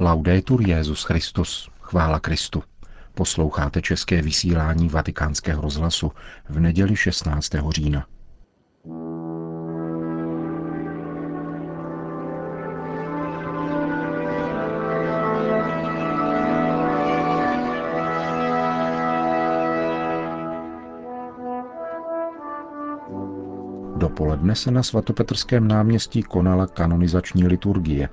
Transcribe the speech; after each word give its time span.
Laudetur 0.00 0.68
Jezus 0.68 1.04
Christus, 1.04 1.70
chvála 1.80 2.20
Kristu. 2.20 2.62
Posloucháte 3.14 3.82
české 3.82 4.22
vysílání 4.22 4.88
Vatikánského 4.88 5.62
rozhlasu 5.62 6.12
v 6.48 6.60
neděli 6.60 6.96
16. 6.96 7.50
října. 7.70 8.06
Dopoledne 23.96 24.54
se 24.54 24.70
na 24.70 24.82
svatopetrském 24.82 25.68
náměstí 25.68 26.22
konala 26.22 26.66
kanonizační 26.66 27.46
liturgie. 27.46 28.08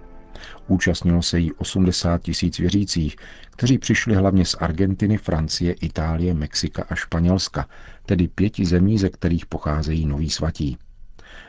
Účastnilo 0.67 1.21
se 1.21 1.39
jí 1.39 1.53
80 1.53 2.21
tisíc 2.21 2.59
věřících, 2.59 3.15
kteří 3.51 3.77
přišli 3.77 4.15
hlavně 4.15 4.45
z 4.45 4.55
Argentiny, 4.59 5.17
Francie, 5.17 5.73
Itálie, 5.73 6.33
Mexika 6.33 6.85
a 6.89 6.95
Španělska, 6.95 7.67
tedy 8.05 8.27
pěti 8.27 8.65
zemí, 8.65 8.97
ze 8.97 9.09
kterých 9.09 9.45
pocházejí 9.45 10.05
noví 10.05 10.29
svatí. 10.29 10.77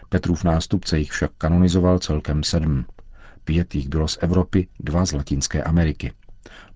Petrův 0.09 0.45
nástupce 0.45 0.99
jich 0.99 1.11
však 1.11 1.31
kanonizoval 1.39 1.99
celkem 1.99 2.43
sedm. 2.43 2.85
Pět 3.45 3.75
jich 3.75 3.89
bylo 3.89 4.09
z 4.09 4.19
Evropy, 4.21 4.69
dva 4.81 5.07
z 5.07 5.13
Latinské 5.13 5.63
Ameriky. 5.63 6.13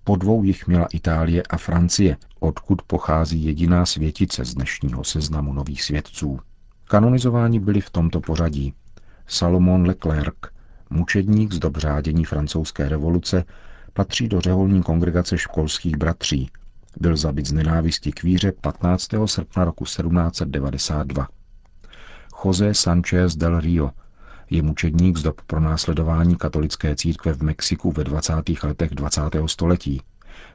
Po 0.04 0.16
dvou 0.16 0.42
jich 0.44 0.66
měla 0.66 0.86
Itálie 0.92 1.42
a 1.42 1.56
Francie, 1.56 2.16
odkud 2.40 2.82
pochází 2.82 3.44
jediná 3.44 3.86
světice 3.86 4.44
z 4.44 4.54
dnešního 4.54 5.04
seznamu 5.04 5.52
nových 5.52 5.82
svědců. 5.82 6.40
Kanonizováni 6.84 7.60
byli 7.60 7.80
v 7.80 7.90
tomto 7.90 8.20
pořadí. 8.20 8.74
Salomon 9.26 9.86
Leclerc, 9.86 10.34
mučedník 10.90 11.52
z 11.52 11.58
dobřádění 11.58 12.24
francouzské 12.24 12.88
revoluce, 12.88 13.44
patří 13.92 14.28
do 14.28 14.40
řeholní 14.40 14.82
kongregace 14.82 15.38
školských 15.38 15.96
bratří. 15.96 16.50
Byl 17.00 17.16
zabit 17.16 17.46
z 17.46 17.52
nenávisti 17.52 18.12
k 18.12 18.22
víře 18.22 18.52
15. 18.52 19.08
srpna 19.26 19.64
roku 19.64 19.84
1792. 19.84 21.28
José 22.44 22.74
Sanchez 22.74 23.36
del 23.36 23.60
Rio 23.60 23.90
je 24.50 24.62
mučedník 24.62 25.18
z 25.18 25.22
dob 25.22 25.40
pronásledování 25.42 26.36
katolické 26.36 26.96
církve 26.96 27.32
v 27.32 27.42
Mexiku 27.42 27.92
ve 27.92 28.04
20. 28.04 28.32
letech 28.62 28.90
20. 28.90 29.22
století. 29.46 30.02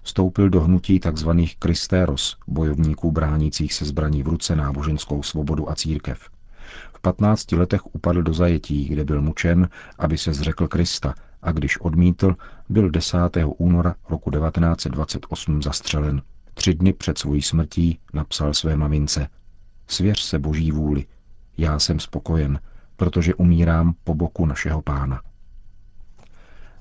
Vstoupil 0.01 0.49
do 0.49 0.61
hnutí 0.61 0.99
tzv. 0.99 1.29
Kristéros, 1.59 2.37
bojovníků 2.47 3.11
bránících 3.11 3.73
se 3.73 3.85
zbraní 3.85 4.23
v 4.23 4.27
ruce 4.27 4.55
náboženskou 4.55 5.23
svobodu 5.23 5.69
a 5.69 5.75
církev. 5.75 6.34
V 7.05 7.07
15 7.07 7.51
letech 7.51 7.95
upadl 7.95 8.23
do 8.23 8.33
zajetí, 8.33 8.85
kde 8.85 9.03
byl 9.03 9.21
mučen, 9.21 9.69
aby 9.99 10.17
se 10.17 10.33
zřekl 10.33 10.67
Krista 10.67 11.13
a 11.41 11.51
když 11.51 11.77
odmítl, 11.81 12.35
byl 12.69 12.89
10. 12.89 13.17
února 13.57 13.95
roku 14.09 14.31
1928 14.31 15.61
zastřelen. 15.63 16.21
Tři 16.53 16.73
dny 16.73 16.93
před 16.93 17.17
svojí 17.17 17.41
smrtí 17.41 17.99
napsal 18.13 18.53
své 18.53 18.77
mamince 18.77 19.27
Svěř 19.87 20.21
se 20.21 20.39
boží 20.39 20.71
vůli, 20.71 21.05
já 21.57 21.79
jsem 21.79 21.99
spokojen, 21.99 22.59
protože 22.95 23.35
umírám 23.35 23.93
po 24.03 24.13
boku 24.15 24.45
našeho 24.45 24.81
pána. 24.81 25.21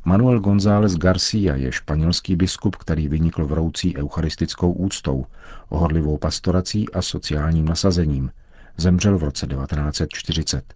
Manuel 0.05 0.41
González 0.41 0.97
García 0.97 1.57
je 1.57 1.73
španělský 1.73 2.37
biskup, 2.37 2.77
který 2.77 3.09
vynikl 3.09 3.47
vroucí 3.47 3.97
eucharistickou 3.97 4.73
úctou, 4.73 5.27
ohorlivou 5.69 6.19
pastorací 6.19 6.93
a 6.93 7.03
sociálním 7.03 7.65
nasazením. 7.65 8.31
Zemřel 8.77 9.19
v 9.19 9.23
roce 9.23 9.47
1940. 9.47 10.75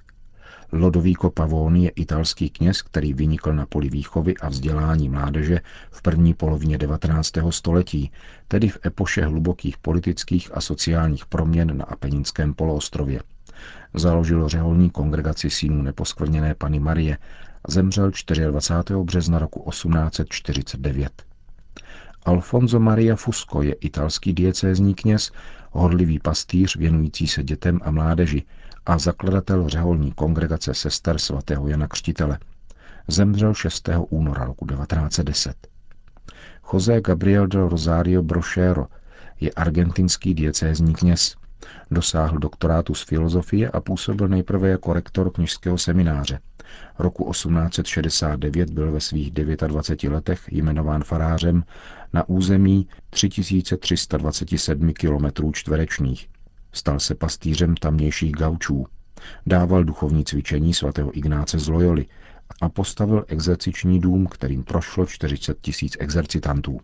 Lodovíko 0.73 1.31
Pavón 1.31 1.77
je 1.77 1.91
italský 1.91 2.51
kněz, 2.51 2.83
který 2.83 3.15
vynikl 3.15 3.53
na 3.53 3.67
poli 3.67 3.89
výchovy 3.91 4.37
a 4.37 4.49
vzdělání 4.49 5.09
mládeže 5.09 5.61
v 5.91 6.03
první 6.03 6.35
polovině 6.35 6.79
19. 6.79 7.33
století, 7.51 8.11
tedy 8.49 8.69
v 8.69 8.79
epoše 8.87 9.25
hlubokých 9.25 9.79
politických 9.79 10.51
a 10.55 10.61
sociálních 10.61 11.27
proměn 11.27 11.77
na 11.77 11.85
Apeninském 11.85 12.55
poloostrově. 12.55 13.21
Založil 13.95 14.49
řeholní 14.49 14.91
kongregaci 14.91 15.51
synů 15.51 15.83
neposkvrněné 15.83 16.55
Pany 16.55 16.81
Marie 16.81 17.19
a 17.65 17.71
zemřel 17.71 18.11
24. 18.51 18.97
března 19.05 19.39
roku 19.39 19.71
1849. 19.71 21.23
Alfonso 22.25 22.81
Maria 22.81 23.17
Fusco 23.17 23.63
je 23.63 23.73
italský 23.73 24.33
diecézní 24.33 24.95
kněz, 24.95 25.33
hodlivý 25.73 26.19
pastýř 26.19 26.77
věnující 26.77 27.27
se 27.27 27.43
dětem 27.43 27.81
a 27.85 27.91
mládeži 27.91 28.43
a 28.87 28.99
zakladatel 28.99 29.69
řeholní 29.69 30.13
kongregace 30.13 30.75
sester 30.75 31.19
svatého 31.19 31.69
Jana 31.69 31.89
Křtitele. 31.89 32.39
Zemřel 33.09 33.55
6. 33.55 33.89
února 34.11 34.45
roku 34.45 34.67
1910. 34.67 35.69
José 36.73 37.01
Gabriel 37.01 37.47
del 37.47 37.69
Rosario 37.69 38.23
Brochero 38.23 38.87
je 39.41 39.51
argentinský 39.51 40.35
diecézní 40.35 40.95
kněz. 40.95 41.35
Dosáhl 41.91 42.39
doktorátu 42.39 42.95
z 42.95 43.03
filozofie 43.03 43.71
a 43.71 43.81
působil 43.81 44.29
nejprve 44.29 44.69
jako 44.69 44.93
rektor 44.93 45.33
knižského 45.33 45.79
semináře. 45.79 46.39
Roku 46.99 47.31
1869 47.31 48.71
byl 48.71 48.93
ve 48.93 49.01
svých 49.01 49.31
29 49.31 50.15
letech 50.15 50.53
jmenován 50.53 51.05
farářem 51.05 51.65
na 52.13 52.29
území 52.29 52.89
3327 53.11 54.93
km 54.93 55.53
čtverečních. 55.53 56.29
Stal 56.73 57.01
se 57.01 57.15
pastýřem 57.15 57.75
tamnějších 57.77 58.33
gaučů. 58.33 58.87
Dával 59.47 59.85
duchovní 59.85 60.25
cvičení 60.25 60.75
svatého 60.75 61.17
Ignáce 61.19 61.59
z 61.59 61.69
Loyoli 61.69 62.07
a 62.61 62.69
postavil 62.69 63.25
exerciční 63.29 64.01
dům, 64.01 64.27
kterým 64.27 64.65
prošlo 64.65 65.07
40 65.07 65.61
tisíc 65.61 65.97
exercitantů. 66.01 66.81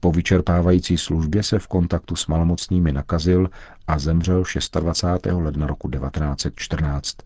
Po 0.00 0.12
vyčerpávající 0.12 0.98
službě 0.98 1.42
se 1.42 1.58
v 1.58 1.66
kontaktu 1.66 2.16
s 2.16 2.26
malomocnými 2.26 2.92
nakazil 2.92 3.50
a 3.86 3.98
zemřel 3.98 4.42
26. 4.80 5.34
ledna 5.36 5.66
roku 5.66 5.90
1914. 5.90 7.16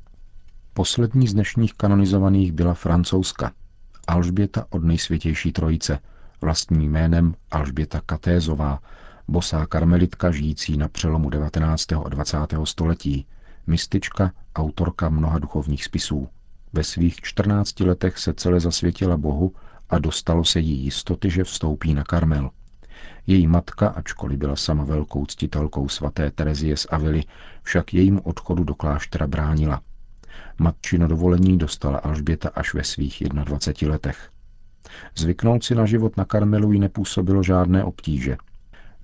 Poslední 0.74 1.28
z 1.28 1.34
dnešních 1.34 1.74
kanonizovaných 1.74 2.52
byla 2.52 2.74
francouzska. 2.74 3.52
Alžběta 4.06 4.66
od 4.70 4.84
nejsvětější 4.84 5.52
trojice, 5.52 5.98
vlastním 6.40 6.82
jménem 6.82 7.34
Alžběta 7.50 8.00
Katézová, 8.06 8.80
bosá 9.28 9.66
karmelitka 9.66 10.30
žijící 10.30 10.76
na 10.76 10.88
přelomu 10.88 11.30
19. 11.30 11.92
a 11.92 12.08
20. 12.08 12.36
století, 12.64 13.26
mystička, 13.66 14.32
autorka 14.56 15.08
mnoha 15.08 15.38
duchovních 15.38 15.84
spisů. 15.84 16.28
Ve 16.72 16.84
svých 16.84 17.16
14 17.20 17.80
letech 17.80 18.18
se 18.18 18.34
celé 18.34 18.60
zasvětila 18.60 19.16
Bohu 19.16 19.54
a 19.88 19.98
dostalo 19.98 20.44
se 20.44 20.60
jí 20.60 20.84
jistoty, 20.84 21.30
že 21.30 21.44
vstoupí 21.44 21.94
na 21.94 22.04
Karmel. 22.04 22.50
Její 23.26 23.46
matka, 23.46 23.88
ačkoliv 23.88 24.38
byla 24.38 24.56
sama 24.56 24.84
velkou 24.84 25.26
ctitelkou 25.26 25.88
svaté 25.88 26.30
Terezie 26.30 26.76
z 26.76 26.86
Avily, 26.90 27.24
však 27.62 27.94
jejímu 27.94 28.20
odchodu 28.20 28.64
do 28.64 28.74
kláštera 28.74 29.26
bránila. 29.26 29.80
Matčino 30.58 31.08
dovolení 31.08 31.58
dostala 31.58 31.98
Alžběta 31.98 32.48
až 32.54 32.74
ve 32.74 32.84
svých 32.84 33.22
21 33.44 33.92
letech. 33.92 34.30
Zvyknout 35.16 35.64
si 35.64 35.74
na 35.74 35.86
život 35.86 36.16
na 36.16 36.24
Karmelu 36.24 36.72
jí 36.72 36.80
nepůsobilo 36.80 37.42
žádné 37.42 37.84
obtíže. 37.84 38.36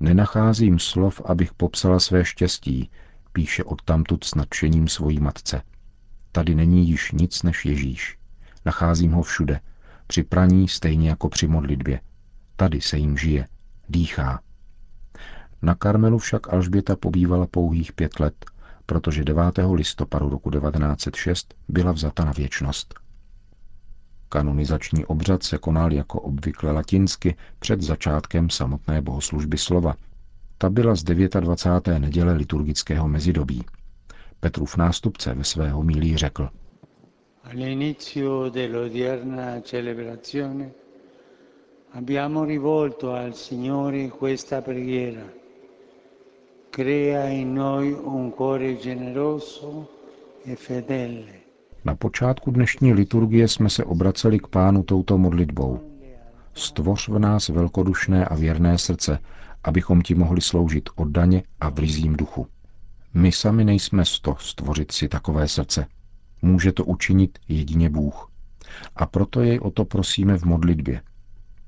Nenacházím 0.00 0.78
slov, 0.78 1.20
abych 1.24 1.54
popsala 1.54 2.00
své 2.00 2.24
štěstí, 2.24 2.90
píše 3.32 3.64
odtamtud 3.64 4.24
s 4.24 4.34
nadšením 4.34 4.88
svojí 4.88 5.20
matce. 5.20 5.62
Tady 6.32 6.54
není 6.54 6.88
již 6.88 7.12
nic 7.12 7.42
než 7.42 7.64
Ježíš. 7.64 8.18
Nacházím 8.64 9.12
ho 9.12 9.22
všude, 9.22 9.60
při 10.06 10.22
praní 10.22 10.68
stejně 10.68 11.08
jako 11.08 11.28
při 11.28 11.46
modlitbě. 11.46 12.00
Tady 12.56 12.80
se 12.80 12.98
jim 12.98 13.18
žije, 13.18 13.48
dýchá. 13.88 14.40
Na 15.62 15.74
Karmelu 15.74 16.18
však 16.18 16.52
Alžběta 16.52 16.96
pobývala 16.96 17.46
pouhých 17.46 17.92
pět 17.92 18.20
let, 18.20 18.44
protože 18.86 19.24
9. 19.24 19.42
listopadu 19.72 20.28
roku 20.28 20.50
1906 20.50 21.54
byla 21.68 21.92
vzata 21.92 22.24
na 22.24 22.32
věčnost. 22.32 22.94
Kanonizační 24.28 25.04
obřad 25.04 25.42
se 25.42 25.58
konal 25.58 25.92
jako 25.92 26.20
obvykle 26.20 26.72
latinsky 26.72 27.36
před 27.58 27.82
začátkem 27.82 28.50
samotné 28.50 29.02
bohoslužby 29.02 29.58
slova. 29.58 29.94
Ta 30.58 30.70
byla 30.70 30.94
z 30.94 31.02
29. 31.02 31.98
neděle 31.98 32.32
liturgického 32.32 33.08
mezidobí. 33.08 33.64
Petrův 34.40 34.76
nástupce 34.76 35.34
ve 35.34 35.44
svého 35.44 35.82
mílí 35.82 36.16
řekl. 36.16 36.48
All'inizio 37.44 38.50
dell'odierna 38.50 39.60
celebrazione 39.62 40.70
abbiamo 41.92 42.44
rivolto 42.44 43.12
al 43.14 43.34
Signore 43.34 44.08
questa 44.08 44.62
preghiera. 44.62 45.45
E 46.78 47.44
na 51.84 51.94
počátku 51.94 52.50
dnešní 52.50 52.92
liturgie 52.92 53.48
jsme 53.48 53.70
se 53.70 53.84
obraceli 53.84 54.38
k 54.38 54.46
pánu 54.46 54.82
touto 54.82 55.18
modlitbou. 55.18 55.80
Stvoř 56.54 57.08
v 57.08 57.18
nás 57.18 57.48
velkodušné 57.48 58.24
a 58.24 58.34
věrné 58.34 58.78
srdce, 58.78 59.18
abychom 59.64 60.02
ti 60.02 60.14
mohli 60.14 60.40
sloužit 60.40 60.88
oddaně 60.96 61.42
a 61.60 61.70
v 61.70 61.78
rizím 61.78 62.16
duchu. 62.16 62.46
My 63.14 63.32
sami 63.32 63.64
nejsme 63.64 64.04
sto 64.04 64.36
stvořit 64.38 64.92
si 64.92 65.08
takové 65.08 65.48
srdce. 65.48 65.86
Může 66.42 66.72
to 66.72 66.84
učinit 66.84 67.38
jedině 67.48 67.90
Bůh. 67.90 68.30
A 68.96 69.06
proto 69.06 69.40
jej 69.40 69.58
o 69.62 69.70
to 69.70 69.84
prosíme 69.84 70.38
v 70.38 70.44
modlitbě. 70.44 71.00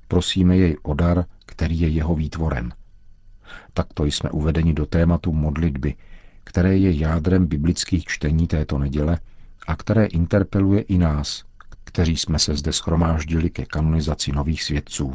Prosíme 0.08 0.56
jej 0.56 0.76
o 0.82 0.94
dar, 0.94 1.24
který 1.46 1.80
je 1.80 1.88
jeho 1.88 2.14
výtvorem. 2.14 2.72
Takto 3.72 4.04
jsme 4.04 4.30
uvedeni 4.30 4.74
do 4.74 4.86
tématu 4.86 5.32
modlitby, 5.32 5.94
které 6.44 6.76
je 6.76 6.92
jádrem 6.92 7.46
biblických 7.46 8.04
čtení 8.04 8.46
této 8.46 8.78
neděle 8.78 9.18
a 9.66 9.76
které 9.76 10.06
interpeluje 10.06 10.80
i 10.80 10.98
nás, 10.98 11.44
kteří 11.84 12.16
jsme 12.16 12.38
se 12.38 12.54
zde 12.56 12.72
schromáždili 12.72 13.50
ke 13.50 13.64
kanonizaci 13.64 14.32
nových 14.32 14.62
svědců. 14.62 15.14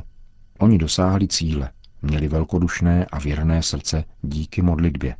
Oni 0.59 0.77
dosáhli 0.77 1.27
cíle, 1.27 1.69
měli 2.01 2.27
velkodušné 2.27 3.05
a 3.11 3.19
věrné 3.19 3.63
srdce 3.63 4.03
díky 4.21 4.61
modlitbě. 4.61 5.15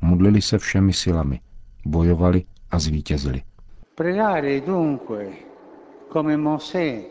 Modlili 0.00 0.42
se 0.42 0.58
všemi 0.58 0.92
silami, 0.92 1.40
bojovali 1.84 2.44
a 2.70 2.78
zvítězili. 2.78 3.42
Pregare 3.94 4.60
dunque, 4.60 5.32
come 6.12 6.36
Mosè, 6.36 7.02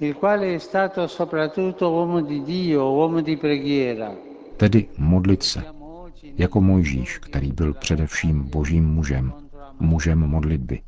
il 0.00 0.14
quale 0.14 0.54
è 0.54 0.58
stato 0.58 1.08
soprattutto 1.08 1.90
uomo 1.90 2.20
di 2.20 2.42
Dio, 2.42 2.92
uomo 2.92 3.20
di 3.20 3.36
preghiera. 3.36 4.27
Tedy 4.58 4.88
modlit 4.98 5.42
se, 5.42 5.64
jako 6.36 6.60
Mojžíš, 6.60 7.18
který 7.18 7.52
byl 7.52 7.74
především 7.74 8.42
božím 8.50 8.84
mužem, 8.84 9.32
mužem 9.80 10.18
modlitby. 10.18 10.82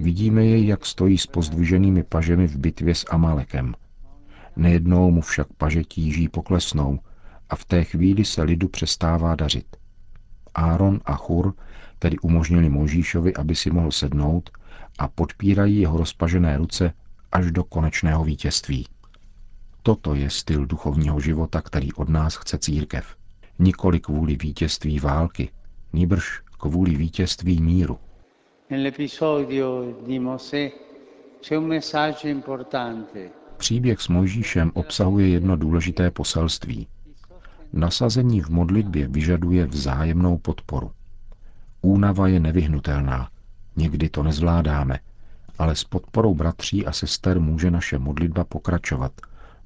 Vidíme 0.00 0.44
jej, 0.44 0.66
jak 0.66 0.86
stojí 0.86 1.18
s 1.18 1.26
pozdviženými 1.26 2.02
pažemi 2.02 2.46
v 2.46 2.56
bitvě 2.56 2.94
s 2.94 3.06
Amalekem. 3.10 3.74
Nejednou 4.56 5.10
mu 5.10 5.20
však 5.20 5.46
paže 5.58 5.84
tíží 5.84 6.28
poklesnou 6.28 6.98
a 7.50 7.56
v 7.56 7.64
té 7.64 7.84
chvíli 7.84 8.24
se 8.24 8.42
lidu 8.42 8.68
přestává 8.68 9.34
dařit. 9.34 9.66
Áron 10.54 11.00
a 11.04 11.14
Chur 11.16 11.54
tedy 11.98 12.18
umožnili 12.18 12.68
Mojžíšovi, 12.68 13.34
aby 13.34 13.54
si 13.54 13.70
mohl 13.70 13.90
sednout 13.90 14.50
a 14.98 15.08
podpírají 15.08 15.80
jeho 15.80 15.98
rozpažené 15.98 16.56
ruce 16.56 16.92
až 17.32 17.50
do 17.52 17.64
konečného 17.64 18.24
vítězství. 18.24 18.86
Toto 19.82 20.14
je 20.14 20.30
styl 20.30 20.66
duchovního 20.66 21.20
života, 21.20 21.62
který 21.62 21.92
od 21.92 22.08
nás 22.08 22.36
chce 22.36 22.58
církev. 22.58 23.16
Nikoli 23.58 24.00
kvůli 24.00 24.36
vítězství 24.36 25.00
války, 25.00 25.50
níbrž 25.92 26.40
kvůli 26.58 26.96
vítězství 26.96 27.62
míru. 27.62 27.98
Příběh 33.56 34.00
s 34.00 34.08
Mojžíšem 34.08 34.70
obsahuje 34.74 35.28
jedno 35.28 35.56
důležité 35.56 36.10
poselství. 36.10 36.86
Nasazení 37.72 38.40
v 38.40 38.48
modlitbě 38.48 39.08
vyžaduje 39.08 39.66
vzájemnou 39.66 40.38
podporu. 40.38 40.90
Únava 41.82 42.28
je 42.28 42.40
nevyhnutelná, 42.40 43.30
někdy 43.76 44.08
to 44.08 44.22
nezvládáme, 44.22 44.98
ale 45.58 45.76
s 45.76 45.84
podporou 45.84 46.34
bratří 46.34 46.86
a 46.86 46.92
sester 46.92 47.40
může 47.40 47.70
naše 47.70 47.98
modlitba 47.98 48.44
pokračovat, 48.44 49.12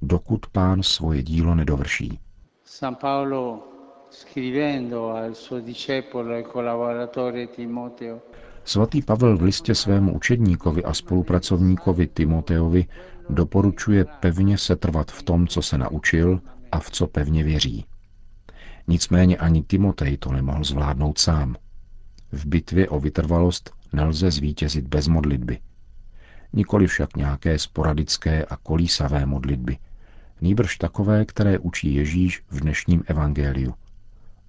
dokud 0.07 0.47
pán 0.47 0.83
svoje 0.83 1.23
dílo 1.23 1.55
nedovrší. 1.55 2.19
San 2.65 2.95
Paolo 2.95 3.63
scrivendo 4.11 5.09
al 5.11 5.35
suo 5.35 5.61
discepolo 5.61 6.35
e 6.35 6.43
collaboratore 6.43 7.47
Timoteo 7.47 8.21
Svatý 8.65 9.03
Pavel 9.03 9.37
v 9.37 9.43
listě 9.43 9.75
svému 9.75 10.15
učedníkovi 10.15 10.85
a 10.85 10.95
spolupracovníkovi 10.95 12.07
Timoteovi 12.07 12.87
doporučuje 13.31 14.05
pevně 14.21 14.59
setrvat 14.59 15.11
v 15.11 15.23
tom, 15.23 15.47
co 15.47 15.63
se 15.63 15.79
naučil 15.79 16.41
a 16.73 16.79
v 16.79 16.91
co 16.91 17.07
pevně 17.07 17.45
věří. 17.45 17.85
Nicméně 18.89 19.37
ani 19.37 19.63
Timotej 19.63 20.17
to 20.17 20.33
nemohl 20.33 20.65
zvládnout 20.65 21.19
sám. 21.19 21.57
V 22.33 22.47
bitvě 22.47 22.89
o 22.89 23.01
vytrvalost 23.01 23.71
nelze 23.93 24.31
zvítězit 24.31 24.89
bez 24.89 25.09
modlitby. 25.09 25.59
Nikoli 26.53 26.87
však 26.87 27.17
nějaké 27.17 27.59
sporadické 27.59 28.45
a 28.45 28.57
kolísavé 28.57 29.27
modlitby. 29.27 29.79
Nýbrž 30.41 30.77
takové, 30.77 31.25
které 31.25 31.59
učí 31.59 31.95
Ježíš 31.95 32.43
v 32.51 32.61
dnešním 32.61 33.03
evangeliu. 33.07 33.75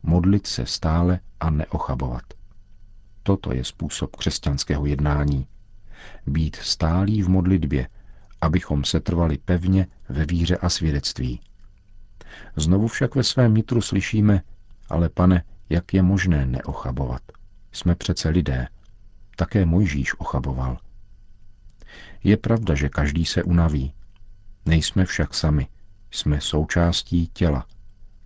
Modlit 0.04 0.48
se 0.48 0.66
stále 0.66 1.20
a 1.40 1.50
neochabovat. 1.50 2.24
Toto 3.24 3.54
je 3.54 3.64
způsob 3.64 4.16
křesťanského 4.16 4.86
jednání. 4.86 5.48
Být 6.28 6.56
stálý 6.56 7.22
v 7.22 7.30
modlitbě, 7.30 7.88
abychom 8.42 8.84
se 8.84 9.00
trvali 9.00 9.38
pevně 9.38 9.88
ve 10.10 10.26
víře 10.26 10.58
a 10.58 10.70
svědectví. 10.70 11.40
Znovu 12.56 12.88
však 12.88 13.16
ve 13.16 13.24
svém 13.24 13.54
nitru 13.54 13.82
slyšíme, 13.82 14.42
ale 14.90 15.10
pane, 15.10 15.44
jak 15.70 15.94
je 15.94 16.02
možné 16.02 16.46
neochabovat? 16.46 17.22
Jsme 17.72 17.96
přece 17.96 18.30
lidé. 18.30 18.68
Také 19.36 19.66
Mojžíš 19.66 20.20
ochaboval. 20.20 20.78
Je 22.24 22.38
pravda, 22.38 22.76
že 22.76 22.90
každý 22.90 23.26
se 23.26 23.44
unaví. 23.44 23.94
Nejsme 24.66 25.06
však 25.06 25.34
sami. 25.34 25.68
Jsme 26.16 26.42
součástí 26.42 27.28
těla. 27.34 27.66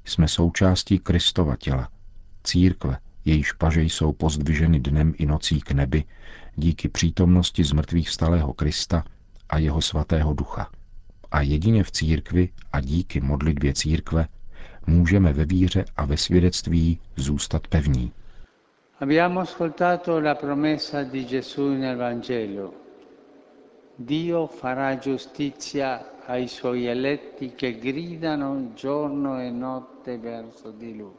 Jsme 0.05 0.27
součástí 0.27 0.99
Kristova 0.99 1.55
těla, 1.55 1.89
církve, 2.43 2.97
jejíž 3.25 3.51
paže 3.51 3.81
jsou 3.81 4.13
pozdviženy 4.13 4.79
dnem 4.79 5.13
i 5.17 5.25
nocí 5.25 5.61
k 5.61 5.71
nebi 5.71 6.03
díky 6.55 6.89
přítomnosti 6.89 7.63
zmrtvých 7.63 8.09
stalého 8.09 8.53
Krista 8.53 9.03
a 9.49 9.57
jeho 9.57 9.81
svatého 9.81 10.33
ducha. 10.33 10.69
A 11.31 11.41
jedině 11.41 11.83
v 11.83 11.91
církvi 11.91 12.49
a 12.71 12.81
díky 12.81 13.21
modlitbě 13.21 13.73
církve 13.73 14.27
můžeme 14.87 15.33
ve 15.33 15.45
víře 15.45 15.85
a 15.97 16.05
ve 16.05 16.17
svědectví 16.17 16.99
zůstat 17.15 17.67
pevní. 17.67 18.11
Abbiamo 18.99 19.39
ascoltato 19.39 20.19
la 20.19 20.35
promessa 20.35 21.03
di 21.03 21.23
Gesù 21.23 21.73
nel 21.73 21.97
Vangelo. 21.97 22.73
Dio 23.99 24.47
farà 24.47 24.95
giustizia 24.95 26.18
ai 26.29 26.47
suoi 26.47 26.85
eletti 26.85 27.53
che 27.55 27.79
gridano 27.79 28.73
giorno 28.75 29.39
e 29.39 29.49
notte 29.49 30.19
verso 30.19 30.71
di 30.71 30.95
lui. 30.95 31.13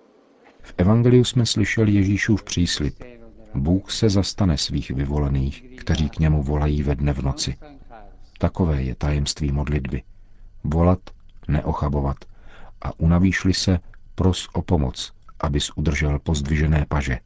V 0.63 0.75
Evangeliu 0.77 1.25
jsme 1.25 1.47
slyšeli 1.47 1.93
Ježíšův 1.93 2.43
příslip. 2.43 3.05
Bůh 3.55 3.91
se 3.91 4.11
zastane 4.11 4.59
svých 4.59 4.91
vyvolených, 4.91 5.65
kteří 5.77 6.09
k 6.09 6.19
němu 6.19 6.43
volají 6.43 6.83
ve 6.83 6.95
dne 6.95 7.13
v 7.13 7.23
noci. 7.23 7.57
Takové 8.39 8.83
je 8.83 8.95
tajemství 8.95 9.53
modlitby. 9.53 10.03
Volat, 10.65 11.01
neochabovat 11.49 12.17
a 12.83 13.01
unavíšli 13.01 13.55
se, 13.55 13.79
pros 14.15 14.49
o 14.53 14.63
pomoc, 14.63 15.13
abys 15.41 15.71
udržel 15.77 16.19
pozdvižené 16.19 16.87
paže. 16.89 17.19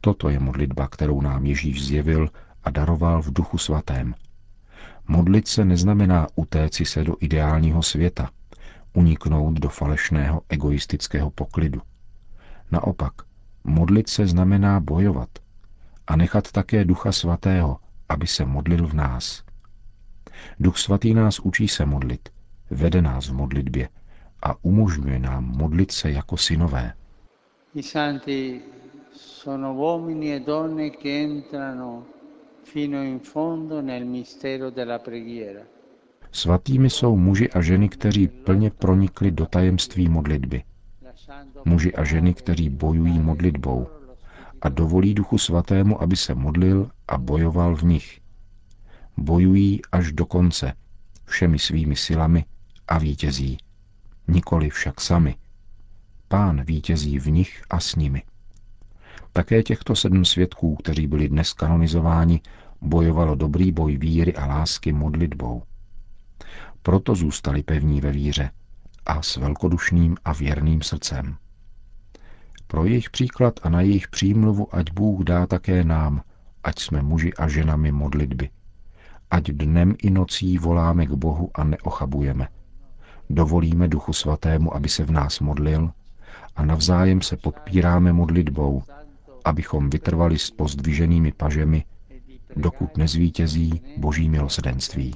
Toto 0.00 0.28
je 0.28 0.38
modlitba, 0.38 0.88
kterou 0.88 1.20
nám 1.20 1.46
Ježíš 1.46 1.86
zjevil 1.86 2.28
a 2.64 2.70
daroval 2.70 3.22
v 3.22 3.32
duchu 3.32 3.58
svatém. 3.58 4.14
Modlit 5.12 5.48
se 5.48 5.64
neznamená 5.64 6.26
utéci 6.34 6.84
se 6.84 7.04
do 7.04 7.16
ideálního 7.20 7.82
světa, 7.82 8.30
uniknout 8.92 9.54
do 9.54 9.68
falešného 9.68 10.42
egoistického 10.48 11.30
poklidu. 11.30 11.80
Naopak, 12.70 13.12
modlit 13.64 14.08
se 14.08 14.26
znamená 14.26 14.80
bojovat 14.80 15.28
a 16.06 16.16
nechat 16.16 16.52
také 16.52 16.84
Ducha 16.84 17.12
Svatého, 17.12 17.78
aby 18.08 18.26
se 18.26 18.44
modlil 18.44 18.86
v 18.86 18.94
nás. 18.94 19.42
Duch 20.60 20.78
Svatý 20.78 21.14
nás 21.14 21.40
učí 21.40 21.68
se 21.68 21.86
modlit, 21.86 22.28
vede 22.70 23.02
nás 23.02 23.28
v 23.28 23.32
modlitbě 23.32 23.88
a 24.42 24.64
umožňuje 24.64 25.18
nám 25.18 25.44
modlit 25.44 25.90
se 25.90 26.10
jako 26.10 26.36
synové. 26.36 26.92
I 27.74 27.82
santi 27.82 28.60
sono 29.12 29.74
uomini 29.74 30.32
e 30.32 30.40
donne 30.40 30.90
che 30.90 31.24
entrano 31.24 32.02
fino 32.62 33.02
in 33.02 33.18
fondo 33.18 33.82
nel 33.82 34.04
mistero 34.04 34.70
della 34.70 34.98
preghiera. 34.98 35.60
Svatými 36.32 36.90
jsou 36.90 37.16
muži 37.16 37.50
a 37.50 37.60
ženy, 37.60 37.88
kteří 37.88 38.28
plně 38.28 38.70
pronikli 38.70 39.30
do 39.30 39.46
tajemství 39.46 40.08
modlitby. 40.08 40.62
Muži 41.64 41.94
a 41.94 42.04
ženy, 42.04 42.34
kteří 42.34 42.68
bojují 42.68 43.18
modlitbou 43.18 43.86
a 44.62 44.68
dovolí 44.68 45.14
Duchu 45.14 45.38
Svatému, 45.38 46.02
aby 46.02 46.16
se 46.16 46.34
modlil 46.34 46.90
a 47.08 47.18
bojoval 47.18 47.76
v 47.76 47.82
nich. 47.82 48.20
Bojují 49.16 49.80
až 49.92 50.12
do 50.12 50.26
konce, 50.26 50.72
všemi 51.24 51.58
svými 51.58 51.96
silami 51.96 52.44
a 52.88 52.98
vítězí. 52.98 53.58
Nikoli 54.28 54.70
však 54.70 55.00
sami. 55.00 55.36
Pán 56.28 56.64
vítězí 56.64 57.18
v 57.18 57.30
nich 57.30 57.62
a 57.70 57.80
s 57.80 57.96
nimi. 57.96 58.22
Také 59.32 59.62
těchto 59.62 59.96
sedm 59.96 60.24
svědků, 60.24 60.76
kteří 60.76 61.06
byli 61.06 61.28
dnes 61.28 61.52
kanonizováni, 61.52 62.40
bojovalo 62.80 63.34
dobrý 63.34 63.72
boj 63.72 63.96
víry 63.96 64.34
a 64.34 64.46
lásky 64.46 64.92
modlitbou. 64.92 65.62
Proto 66.82 67.14
zůstali 67.14 67.62
pevní 67.62 68.00
ve 68.00 68.10
víře 68.10 68.50
a 69.06 69.22
s 69.22 69.36
velkodušným 69.36 70.16
a 70.24 70.32
věrným 70.32 70.82
srdcem. 70.82 71.36
Pro 72.66 72.84
jejich 72.84 73.10
příklad 73.10 73.60
a 73.62 73.68
na 73.68 73.80
jejich 73.80 74.08
přímluvu 74.08 74.74
ať 74.74 74.92
Bůh 74.92 75.24
dá 75.24 75.46
také 75.46 75.84
nám, 75.84 76.22
ať 76.64 76.78
jsme 76.78 77.02
muži 77.02 77.34
a 77.34 77.48
ženami 77.48 77.92
modlitby. 77.92 78.50
Ať 79.30 79.44
dnem 79.44 79.94
i 80.02 80.10
nocí 80.10 80.58
voláme 80.58 81.06
k 81.06 81.10
Bohu 81.10 81.50
a 81.54 81.64
neochabujeme. 81.64 82.48
Dovolíme 83.30 83.88
Duchu 83.88 84.12
Svatému, 84.12 84.74
aby 84.74 84.88
se 84.88 85.04
v 85.04 85.10
nás 85.10 85.40
modlil 85.40 85.90
a 86.56 86.64
navzájem 86.64 87.22
se 87.22 87.36
podpíráme 87.36 88.12
modlitbou, 88.12 88.82
abychom 89.44 89.90
vytrvali 89.90 90.38
s 90.38 90.50
pozdviženými 90.50 91.32
pažemi, 91.32 91.84
dokud 92.56 92.96
nezvítězí 92.96 93.82
boží 93.96 94.28
milosedenství. 94.28 95.14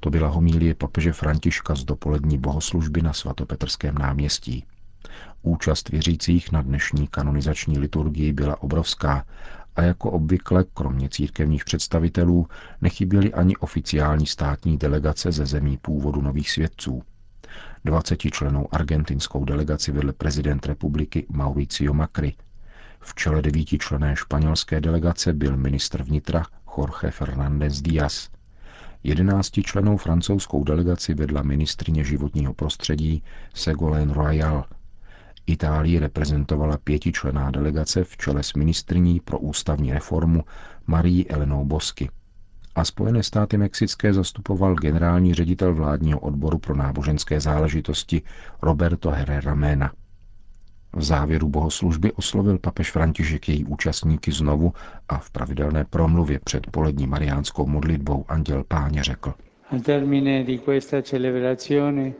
To 0.00 0.10
byla 0.10 0.28
homílie 0.28 0.74
papeže 0.74 1.12
Františka 1.12 1.74
z 1.74 1.84
dopolední 1.84 2.38
bohoslužby 2.38 3.02
na 3.02 3.12
svatopetrském 3.12 3.94
náměstí. 3.94 4.64
Účast 5.42 5.88
věřících 5.88 6.52
na 6.52 6.62
dnešní 6.62 7.06
kanonizační 7.06 7.78
liturgii 7.78 8.32
byla 8.32 8.62
obrovská 8.62 9.26
a 9.78 9.82
jako 9.82 10.10
obvykle, 10.10 10.64
kromě 10.74 11.08
církevních 11.08 11.64
představitelů, 11.64 12.46
nechyběly 12.80 13.34
ani 13.34 13.56
oficiální 13.56 14.26
státní 14.26 14.78
delegace 14.78 15.32
ze 15.32 15.46
zemí 15.46 15.76
původu 15.76 16.22
nových 16.22 16.50
svědců. 16.50 17.02
20 17.84 18.16
členou 18.16 18.68
argentinskou 18.74 19.44
delegaci 19.44 19.92
vedl 19.92 20.12
prezident 20.12 20.66
republiky 20.66 21.26
Mauricio 21.28 21.94
Macri. 21.94 22.34
V 23.00 23.14
čele 23.14 23.42
devíti 23.42 23.78
člené 23.78 24.16
španělské 24.16 24.80
delegace 24.80 25.32
byl 25.32 25.56
ministr 25.56 26.02
vnitra 26.02 26.42
Jorge 26.78 27.10
Fernández 27.10 27.82
Díaz. 27.82 28.28
Jedenácti 29.04 29.62
členou 29.62 29.96
francouzskou 29.96 30.64
delegaci 30.64 31.14
vedla 31.14 31.42
ministrině 31.42 32.04
životního 32.04 32.54
prostředí 32.54 33.22
Ségolène 33.54 34.12
Royal– 34.14 34.64
Itálii 35.48 35.98
reprezentovala 35.98 36.76
pětičlená 36.84 37.50
delegace 37.50 38.04
v 38.04 38.16
čele 38.16 38.42
s 38.42 38.54
ministrní 38.54 39.20
pro 39.20 39.38
ústavní 39.38 39.92
reformu 39.92 40.44
Marí 40.86 41.30
Elenou 41.30 41.64
Bosky. 41.64 42.10
A 42.74 42.84
Spojené 42.84 43.22
státy 43.22 43.56
mexické 43.56 44.12
zastupoval 44.12 44.74
generální 44.74 45.34
ředitel 45.34 45.74
vládního 45.74 46.20
odboru 46.20 46.58
pro 46.58 46.76
náboženské 46.76 47.40
záležitosti 47.40 48.22
Roberto 48.62 49.10
Herrera 49.10 49.54
Mena. 49.54 49.92
V 50.96 51.02
závěru 51.02 51.48
bohoslužby 51.48 52.12
oslovil 52.12 52.58
papež 52.58 52.90
František 52.90 53.48
její 53.48 53.64
účastníky 53.64 54.32
znovu 54.32 54.72
a 55.08 55.18
v 55.18 55.30
pravidelné 55.30 55.84
promluvě 55.84 56.40
před 56.44 56.66
polední 56.70 57.06
mariánskou 57.06 57.66
modlitbou 57.66 58.24
Anděl 58.28 58.64
Páně 58.68 59.02
řekl. 59.02 59.34
Termine 59.82 60.44
di 60.44 60.58
questa 60.58 61.02
celebrazione 61.02 62.12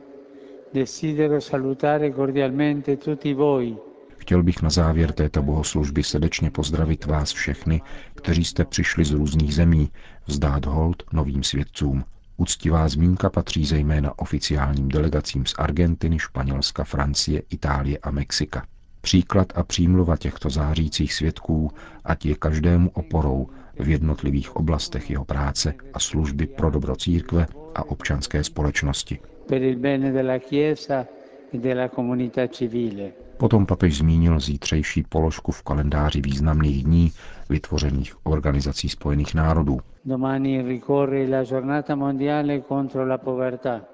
Chtěl 4.17 4.43
bych 4.43 4.61
na 4.61 4.69
závěr 4.69 5.11
této 5.11 5.41
bohoslužby 5.41 6.03
srdečně 6.03 6.51
pozdravit 6.51 7.05
vás 7.05 7.31
všechny, 7.31 7.81
kteří 8.15 8.45
jste 8.45 8.65
přišli 8.65 9.05
z 9.05 9.11
různých 9.11 9.55
zemí, 9.55 9.91
vzdát 10.25 10.65
hold 10.65 11.03
novým 11.13 11.43
svědcům. 11.43 12.03
Uctivá 12.37 12.87
zmínka 12.87 13.29
patří 13.29 13.65
zejména 13.65 14.19
oficiálním 14.19 14.89
delegacím 14.89 15.45
z 15.45 15.53
Argentiny, 15.57 16.19
Španělska, 16.19 16.83
Francie, 16.83 17.41
Itálie 17.49 17.97
a 17.97 18.11
Mexika. 18.11 18.65
Příklad 19.01 19.53
a 19.55 19.63
přímluva 19.63 20.17
těchto 20.17 20.49
zářících 20.49 21.13
svědků, 21.13 21.71
ať 22.03 22.25
je 22.25 22.35
každému 22.35 22.89
oporou 22.89 23.49
v 23.79 23.89
jednotlivých 23.89 24.55
oblastech 24.55 25.09
jeho 25.09 25.25
práce 25.25 25.73
a 25.93 25.99
služby 25.99 26.47
pro 26.47 26.69
dobro 26.69 26.95
církve 26.95 27.47
a 27.75 27.83
občanské 27.83 28.43
společnosti 28.43 29.19
per 29.49 29.63
il 29.63 29.77
bene 29.77 30.11
della 30.11 30.37
Chiesa 30.37 31.07
e 31.49 31.57
della 31.57 31.89
comunità 31.89 32.47
civile. 32.47 33.13
Potom 33.37 33.65
papež 33.65 33.97
zmínil 33.97 34.39
zítřejší 34.39 35.03
položku 35.09 35.51
v 35.51 35.63
kalendáři 35.63 36.21
významných 36.21 36.83
dní 36.83 37.11
vytvořených 37.49 38.25
Organizací 38.25 38.89
spojených 38.89 39.33
národů. 39.35 39.79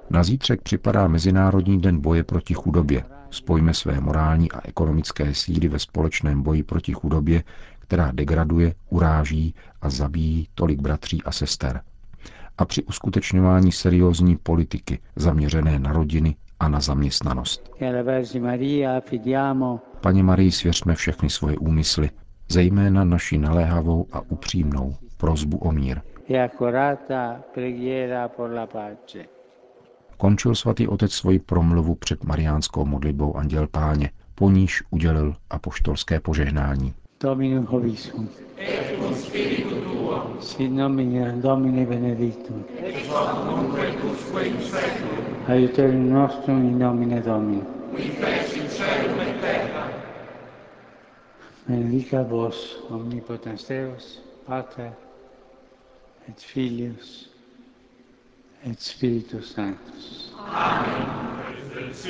Na 0.09 0.23
zítřek 0.23 0.61
připadá 0.61 1.07
Mezinárodní 1.07 1.81
den 1.81 2.01
boje 2.01 2.23
proti 2.23 2.53
chudobě. 2.53 3.03
Spojme 3.29 3.73
své 3.73 3.99
morální 3.99 4.51
a 4.51 4.61
ekonomické 4.67 5.33
síly 5.33 5.67
ve 5.67 5.79
společném 5.79 6.41
boji 6.43 6.63
proti 6.63 6.93
chudobě, 6.93 7.43
která 7.79 8.11
degraduje, 8.11 8.73
uráží 8.89 9.53
a 9.81 9.89
zabíjí 9.89 10.47
tolik 10.55 10.81
bratří 10.81 11.23
a 11.23 11.31
sester 11.31 11.81
a 12.57 12.65
při 12.65 12.83
uskutečňování 12.83 13.71
seriózní 13.71 14.37
politiky 14.37 14.99
zaměřené 15.15 15.79
na 15.79 15.93
rodiny 15.93 16.35
a 16.59 16.69
na 16.69 16.79
zaměstnanost. 16.79 17.71
Paně 20.01 20.23
Marii 20.23 20.51
svěřme 20.51 20.95
všechny 20.95 21.29
svoje 21.29 21.57
úmysly, 21.57 22.09
zejména 22.49 23.03
naši 23.03 23.37
naléhavou 23.37 24.07
a 24.11 24.21
upřímnou 24.21 24.95
prozbu 25.17 25.57
o 25.57 25.71
mír. 25.71 26.01
Končil 30.17 30.55
svatý 30.55 30.87
otec 30.87 31.11
svoji 31.11 31.39
promluvu 31.39 31.95
před 31.95 32.23
mariánskou 32.23 32.85
modlitbou 32.85 33.37
Anděl 33.37 33.67
Páně, 33.67 34.11
po 34.35 34.49
níž 34.49 34.83
udělil 34.89 35.35
apoštolské 35.49 36.19
požehnání. 36.19 36.93
Dominum 37.23 37.65
hovisum. 37.65 38.29
Et 38.57 39.64
Sit 40.39 40.71
nomine 40.71 41.39
Domini 41.41 41.85
benedictum. 41.85 42.63
Ex 42.77 43.07
hoc 43.09 43.45
nunc 43.45 43.77
et 43.77 43.97
usque 44.03 44.45
in 44.45 44.61
seculum. 44.61 45.35
Nomine 46.77 47.21
Domini. 47.21 47.63
Et. 47.97 48.15
Benedica 51.67 52.23
vos, 52.23 52.77
omnipotens 52.91 53.65
Pater, 54.45 54.91
et 56.27 56.39
Filius, 56.39 57.29
et 58.63 58.79
Spiritus 58.79 59.55
Sanctus. 59.55 60.33
Amen. 60.37 61.25
Desde 61.75 62.09